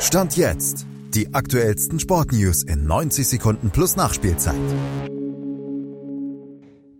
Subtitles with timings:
[0.00, 0.86] Stand jetzt.
[1.14, 4.54] Die aktuellsten Sportnews in 90 Sekunden plus Nachspielzeit.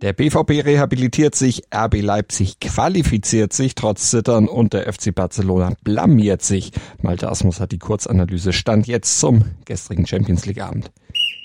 [0.01, 6.41] Der BVB rehabilitiert sich, RB Leipzig qualifiziert sich trotz Zittern und der FC Barcelona blamiert
[6.41, 6.71] sich.
[7.01, 10.91] Malte Asmus hat die Kurzanalyse Stand jetzt zum gestrigen Champions League Abend.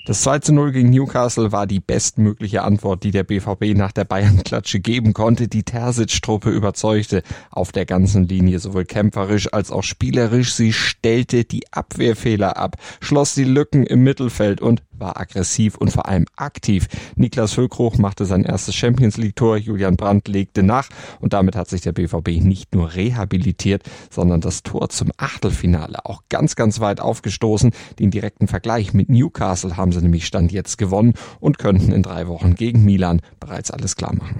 [0.05, 4.03] Das 2 zu 0 gegen Newcastle war die bestmögliche Antwort, die der BVB nach der
[4.03, 5.47] Bayern-Klatsche geben konnte.
[5.47, 10.55] Die Terzic-Truppe überzeugte auf der ganzen Linie, sowohl kämpferisch als auch spielerisch.
[10.55, 16.07] Sie stellte die Abwehrfehler ab, schloss die Lücken im Mittelfeld und war aggressiv und vor
[16.07, 16.87] allem aktiv.
[17.15, 20.87] Niklas Füllkrug machte sein erstes Champions League Tor, Julian Brandt legte nach
[21.19, 26.23] und damit hat sich der BVB nicht nur rehabilitiert, sondern das Tor zum Achtelfinale auch
[26.29, 27.71] ganz, ganz weit aufgestoßen.
[27.99, 32.27] Den direkten Vergleich mit Newcastle haben sie nämlich Stand jetzt gewonnen und könnten in drei
[32.27, 34.39] Wochen gegen Milan bereits alles klar machen.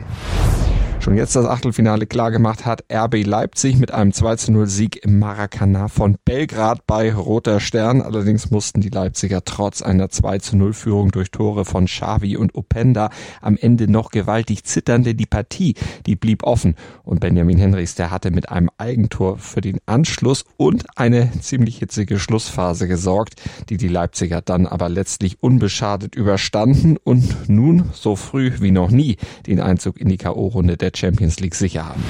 [1.04, 5.90] Schon jetzt das Achtelfinale klargemacht hat RB Leipzig mit einem 2 0 Sieg im Maracanã
[5.90, 8.02] von Belgrad bei Roter Stern.
[8.02, 13.10] Allerdings mussten die Leipziger trotz einer 2 0 Führung durch Tore von Xavi und Openda
[13.42, 16.76] am Ende noch gewaltig zittern, denn die Partie, die blieb offen.
[17.04, 22.18] Und Benjamin Henrichs, der hatte mit einem Eigentor für den Anschluss und eine ziemlich hitzige
[22.18, 28.72] Schlussphase gesorgt, die die Leipziger dann aber letztlich unbeschadet überstanden und nun so früh wie
[28.72, 32.04] noch nie den Einzug in die K.O.-Runde der Champions League sicher haben.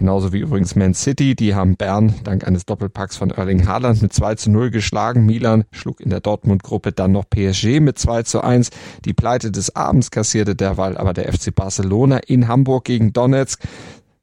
[0.00, 4.14] Genauso wie übrigens Man City, die haben Bern dank eines Doppelpacks von Erling Haaland mit
[4.14, 5.26] 2 zu 0 geschlagen.
[5.26, 8.70] Milan schlug in der Dortmund-Gruppe dann noch PSG mit 2 zu 1.
[9.04, 13.60] Die Pleite des Abends kassierte derweil aber der FC Barcelona in Hamburg gegen Donetsk.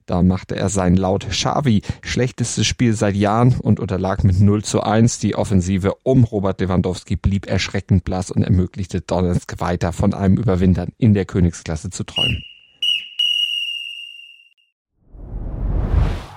[0.07, 4.81] Da machte er sein laut Xavi schlechtestes Spiel seit Jahren und unterlag mit 0 zu
[4.81, 5.19] 1.
[5.19, 10.89] Die Offensive um Robert Lewandowski blieb erschreckend blass und ermöglichte Donetsk weiter von einem Überwintern
[10.97, 12.41] in der Königsklasse zu träumen.